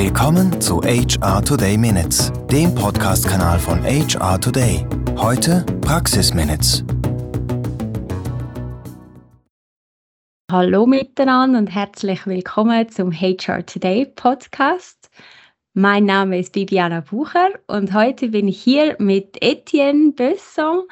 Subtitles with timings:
[0.00, 4.86] Willkommen zu HR Today Minutes, dem Podcast-Kanal von HR Today.
[5.16, 6.84] Heute Praxis Minutes.
[10.52, 15.10] Hallo miteinander und herzlich willkommen zum HR Today Podcast.
[15.74, 20.84] Mein Name ist Bibiana Bucher und heute bin ich hier mit Etienne Besson,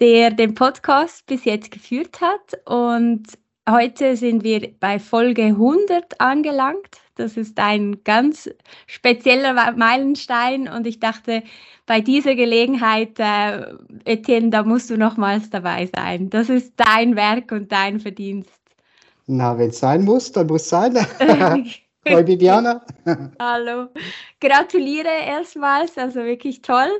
[0.00, 2.58] der den Podcast bis jetzt geführt hat.
[2.66, 3.22] Und
[3.70, 7.07] heute sind wir bei Folge 100 angelangt.
[7.18, 8.48] Das ist ein ganz
[8.86, 11.42] spezieller Meilenstein und ich dachte,
[11.86, 16.30] bei dieser Gelegenheit, äh, Etienne, da musst du nochmals dabei sein.
[16.30, 18.60] Das ist dein Werk und dein Verdienst.
[19.26, 20.94] Na, wenn es sein muss, dann muss es sein.
[22.06, 22.82] Hallo Bibiana.
[23.38, 23.88] Hallo.
[24.40, 26.90] Gratuliere erstmals, also wirklich toll.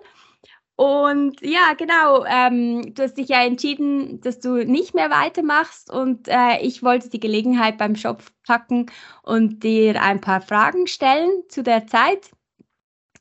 [0.78, 6.28] Und ja, genau, ähm, du hast dich ja entschieden, dass du nicht mehr weitermachst und
[6.28, 8.86] äh, ich wollte die Gelegenheit beim Schopf packen
[9.24, 12.30] und dir ein paar Fragen stellen zu der Zeit.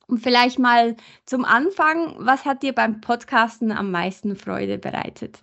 [0.06, 5.40] Und vielleicht mal zum Anfang, was hat dir beim Podcasten am meisten Freude bereitet?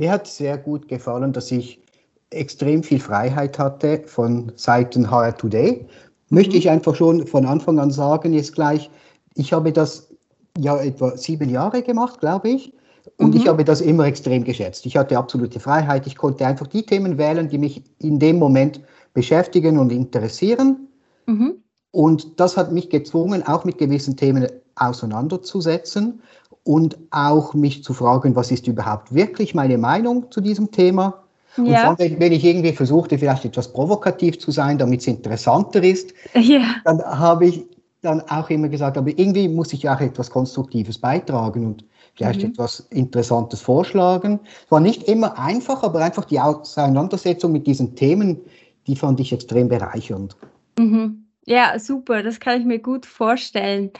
[0.00, 1.82] Mir hat sehr gut gefallen, dass ich
[2.30, 5.86] extrem viel Freiheit hatte von Seiten HR Today.
[6.30, 6.56] Möchte mhm.
[6.56, 8.90] ich einfach schon von Anfang an sagen, jetzt gleich,
[9.34, 10.13] ich habe das
[10.58, 12.72] ja etwa sieben Jahre gemacht, glaube ich.
[13.18, 13.40] Und mhm.
[13.40, 14.86] ich habe das immer extrem geschätzt.
[14.86, 16.06] Ich hatte absolute Freiheit.
[16.06, 18.80] Ich konnte einfach die Themen wählen, die mich in dem Moment
[19.12, 20.88] beschäftigen und interessieren.
[21.26, 21.56] Mhm.
[21.90, 26.20] Und das hat mich gezwungen, auch mit gewissen Themen auseinanderzusetzen
[26.64, 31.22] und auch mich zu fragen, was ist überhaupt wirklich meine Meinung zu diesem Thema.
[31.56, 31.94] Und ja.
[31.94, 36.62] dann, wenn ich irgendwie versuchte, vielleicht etwas provokativ zu sein, damit es interessanter ist, ja.
[36.84, 37.64] dann habe ich
[38.04, 42.50] dann auch immer gesagt, aber irgendwie muss ich auch etwas Konstruktives beitragen und vielleicht mhm.
[42.50, 44.40] etwas Interessantes vorschlagen.
[44.64, 48.40] Es war nicht immer einfach, aber einfach die Auseinandersetzung mit diesen Themen,
[48.86, 50.36] die fand ich extrem bereichernd.
[50.78, 51.26] Mhm.
[51.46, 53.90] Ja, super, das kann ich mir gut vorstellen.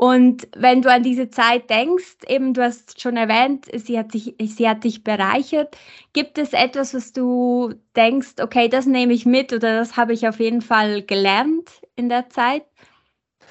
[0.00, 4.34] Und wenn du an diese Zeit denkst, eben du hast schon erwähnt, sie hat, dich,
[4.42, 5.76] sie hat dich bereichert.
[6.14, 10.26] Gibt es etwas, was du denkst, okay, das nehme ich mit oder das habe ich
[10.26, 12.62] auf jeden Fall gelernt in der Zeit?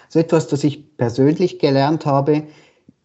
[0.10, 2.44] So etwas, das ich persönlich gelernt habe.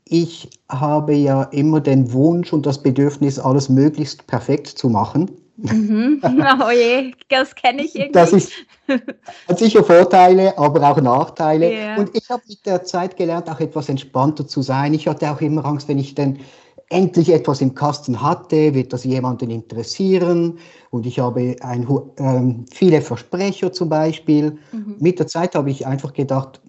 [0.07, 5.31] Ich habe ja immer den Wunsch und das Bedürfnis, alles möglichst perfekt zu machen.
[5.57, 6.21] Mhm.
[6.67, 8.13] Oh je, das kenne ich irgendwie.
[8.13, 8.53] Das ist,
[9.49, 11.71] hat sicher Vorteile, aber auch Nachteile.
[11.71, 11.97] Yeah.
[11.99, 14.95] Und ich habe mit der Zeit gelernt, auch etwas entspannter zu sein.
[14.95, 16.39] Ich hatte auch immer Angst, wenn ich denn
[16.89, 20.59] endlich etwas im Kasten hatte, wird das jemanden interessieren.
[20.91, 21.87] Und ich habe ein,
[22.19, 24.59] ähm, viele Versprecher zum Beispiel.
[24.73, 24.97] Mhm.
[24.99, 26.61] Mit der Zeit habe ich einfach gedacht,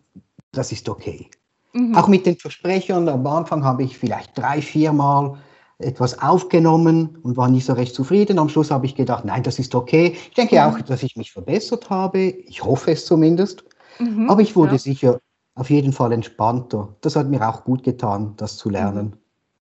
[0.57, 1.29] das ist okay.
[1.73, 1.95] Mhm.
[1.95, 5.37] Auch mit den Versprechern, am Anfang habe ich vielleicht drei, vier Mal
[5.77, 8.39] etwas aufgenommen und war nicht so recht zufrieden.
[8.39, 10.15] Am Schluss habe ich gedacht, nein, das ist okay.
[10.29, 10.61] Ich denke mhm.
[10.61, 12.19] auch, dass ich mich verbessert habe.
[12.19, 13.65] Ich hoffe es zumindest.
[13.99, 14.77] Mhm, Aber ich wurde ja.
[14.77, 15.19] sicher
[15.55, 16.95] auf jeden Fall entspannter.
[17.01, 19.17] Das hat mir auch gut getan, das zu lernen.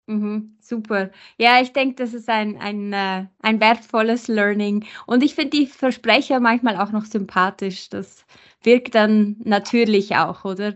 [0.07, 1.09] Mhm, mhm super.
[1.37, 4.85] Ja, ich denke, das ist ein, ein, äh, ein wertvolles Learning.
[5.05, 7.89] Und ich finde die Versprecher manchmal auch noch sympathisch.
[7.89, 8.25] Das
[8.65, 10.75] wirkt dann natürlich auch, oder?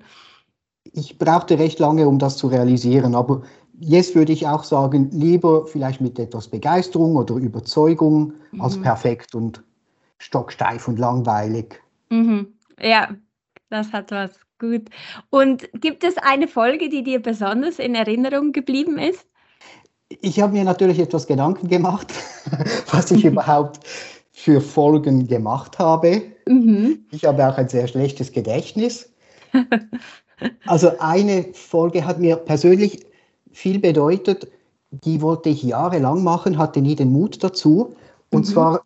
[0.94, 3.44] Ich brauchte recht lange, um das zu realisieren, aber
[3.80, 8.62] jetzt würde ich auch sagen, lieber vielleicht mit etwas Begeisterung oder Überzeugung mhm.
[8.62, 9.64] als perfekt und
[10.18, 11.82] stocksteif und langweilig.
[12.10, 12.48] Mhm.
[12.82, 13.10] Ja,
[13.70, 14.32] das hat was.
[14.60, 14.90] Gut.
[15.30, 19.26] Und gibt es eine Folge, die dir besonders in Erinnerung geblieben ist?
[20.22, 22.14] Ich habe mir natürlich etwas Gedanken gemacht,
[22.92, 23.80] was ich überhaupt
[24.40, 26.22] für Folgen gemacht habe.
[26.48, 27.00] Mhm.
[27.12, 29.12] Ich habe auch ein sehr schlechtes Gedächtnis.
[30.66, 33.06] Also eine Folge hat mir persönlich
[33.52, 34.48] viel bedeutet,
[34.90, 37.94] die wollte ich jahrelang machen, hatte nie den Mut dazu.
[38.32, 38.52] Und mhm.
[38.54, 38.82] zwar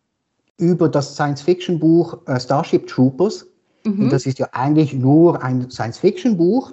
[0.58, 3.46] über das Science-Fiction-Buch äh, Starship Troopers.
[3.86, 4.06] Mhm.
[4.06, 6.72] Und das ist ja eigentlich nur ein Science-Fiction-Buch.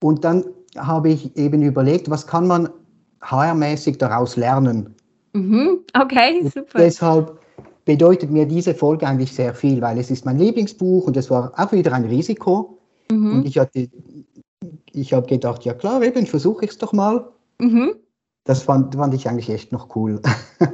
[0.00, 0.44] Und dann
[0.78, 2.68] habe ich eben überlegt, was kann man
[3.22, 4.94] HR-mäßig daraus lernen.
[5.32, 5.80] Mhm.
[6.00, 6.60] Okay, super.
[6.60, 7.40] Und deshalb
[7.86, 11.52] bedeutet mir diese Folge eigentlich sehr viel, weil es ist mein Lieblingsbuch und es war
[11.56, 12.78] auch wieder ein Risiko.
[13.10, 13.32] Mhm.
[13.32, 13.88] Und ich hatte,
[14.92, 17.32] ich habe gedacht, ja klar, eben versuche ich es doch mal.
[17.58, 17.94] Mhm.
[18.44, 20.20] Das fand, fand ich eigentlich echt noch cool.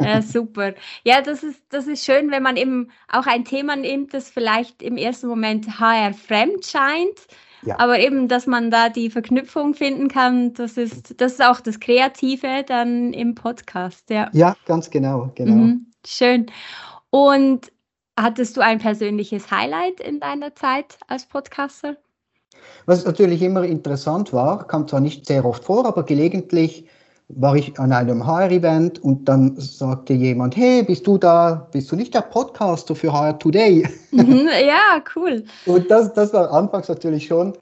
[0.00, 0.74] Ja, super.
[1.04, 4.82] Ja, das ist, das ist schön, wenn man eben auch ein Thema nimmt, das vielleicht
[4.82, 7.18] im ersten Moment HR fremd scheint.
[7.64, 7.78] Ja.
[7.78, 11.78] Aber eben, dass man da die Verknüpfung finden kann, das ist, das ist auch das
[11.78, 14.10] Kreative dann im Podcast.
[14.10, 15.30] Ja, ja ganz genau.
[15.34, 15.52] genau.
[15.52, 16.46] Mhm, schön.
[17.12, 17.70] Und
[18.18, 21.98] hattest du ein persönliches Highlight in deiner Zeit als Podcaster?
[22.86, 26.86] Was natürlich immer interessant war, kam zwar nicht sehr oft vor, aber gelegentlich
[27.28, 31.96] war ich an einem HR-Event und dann sagte jemand, hey, bist du da, bist du
[31.96, 33.86] nicht der Podcaster für HR Today?
[34.10, 35.44] Mhm, ja, cool.
[35.66, 37.52] Und das, das war anfangs natürlich schon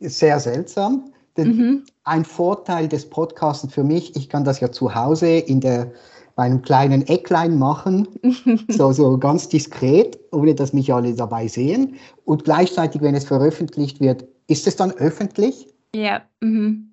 [0.00, 1.12] sehr seltsam.
[1.36, 1.82] Denn mhm.
[2.04, 5.92] ein Vorteil des Podcasts für mich, ich kann das ja zu Hause in der,
[6.36, 8.06] bei einem kleinen Ecklein machen,
[8.68, 11.96] so, so ganz diskret, ohne dass mich alle dabei sehen.
[12.24, 15.66] Und gleichzeitig, wenn es veröffentlicht wird, ist es dann öffentlich.
[15.94, 16.22] Ja.
[16.40, 16.92] Mhm.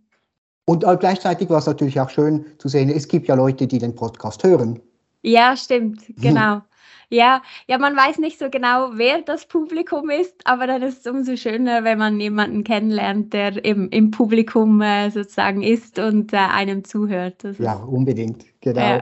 [0.66, 3.94] Und gleichzeitig war es natürlich auch schön zu sehen, es gibt ja Leute, die den
[3.94, 4.80] Podcast hören.
[5.24, 6.62] Ja, stimmt, genau.
[7.10, 11.12] Ja, ja, man weiß nicht so genau, wer das Publikum ist, aber dann ist es
[11.12, 16.38] umso schöner, wenn man jemanden kennenlernt, der im, im Publikum äh, sozusagen ist und äh,
[16.38, 17.44] einem zuhört.
[17.44, 18.80] Das ja, unbedingt, genau.
[18.80, 19.02] Ja,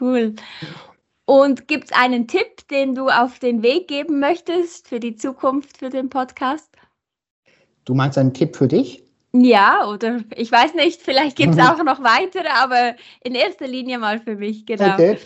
[0.00, 0.34] cool.
[1.24, 5.78] Und gibt es einen Tipp, den du auf den Weg geben möchtest für die Zukunft
[5.78, 6.70] für den Podcast?
[7.86, 9.02] Du meinst einen Tipp für dich?
[9.32, 13.98] Ja, oder ich weiß nicht, vielleicht gibt es auch noch weitere, aber in erster Linie
[13.98, 14.92] mal für mich, genau.
[14.92, 15.18] Okay.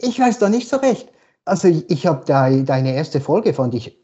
[0.00, 1.10] Ich weiß da nicht so recht.
[1.44, 3.98] Also ich habe deine erste Folge fand ich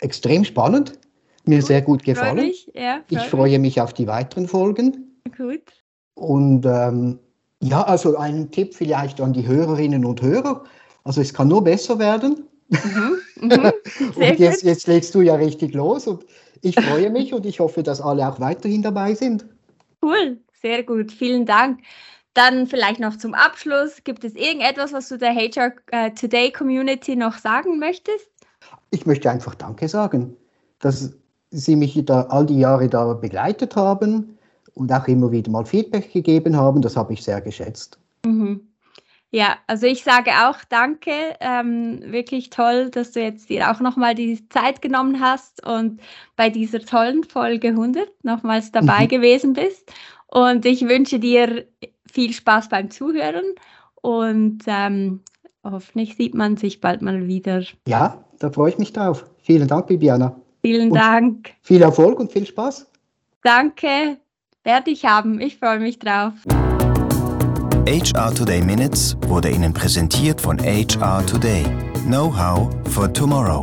[0.00, 0.98] extrem spannend,
[1.44, 2.38] mir gut, sehr gut gefallen.
[2.38, 2.70] Freu mich.
[2.74, 3.76] Ja, ich freue mich.
[3.76, 5.20] mich auf die weiteren Folgen.
[5.36, 5.62] Gut.
[6.14, 7.18] Und ähm,
[7.60, 10.64] ja, also ein Tipp vielleicht an die Hörerinnen und Hörer.
[11.04, 12.48] Also es kann nur besser werden.
[12.68, 13.18] Mhm,
[13.54, 13.72] mhm,
[14.16, 16.26] und jetzt, jetzt legst du ja richtig los und
[16.60, 19.46] ich freue mich und ich hoffe, dass alle auch weiterhin dabei sind.
[20.02, 21.80] Cool, sehr gut, vielen Dank.
[22.38, 27.16] Dann vielleicht noch zum Abschluss, gibt es irgendetwas, was du der HR äh, Today Community
[27.16, 28.30] noch sagen möchtest?
[28.92, 30.36] Ich möchte einfach Danke sagen,
[30.78, 31.16] dass
[31.50, 34.38] Sie mich da all die Jahre da begleitet haben
[34.74, 36.80] und auch immer wieder mal Feedback gegeben haben.
[36.80, 37.98] Das habe ich sehr geschätzt.
[38.24, 38.60] Mhm.
[39.32, 41.10] Ja, also ich sage auch danke.
[41.40, 46.00] Ähm, wirklich toll, dass du jetzt dir auch nochmal die Zeit genommen hast und
[46.36, 49.08] bei dieser tollen Folge 100 nochmals dabei mhm.
[49.08, 49.92] gewesen bist.
[50.28, 51.66] Und ich wünsche dir
[52.12, 53.54] viel Spaß beim Zuhören
[54.00, 55.20] und ähm,
[55.64, 57.62] hoffentlich sieht man sich bald mal wieder.
[57.86, 59.24] Ja, da freue ich mich drauf.
[59.42, 60.40] Vielen Dank, Bibiana.
[60.62, 61.50] Vielen und Dank.
[61.62, 62.90] Viel Erfolg und viel Spaß.
[63.42, 64.18] Danke,
[64.64, 65.40] werde ich haben.
[65.40, 66.32] Ich freue mich drauf.
[67.86, 71.64] HR Today Minutes wurde Ihnen präsentiert von HR Today.
[72.06, 73.62] Know-how for tomorrow.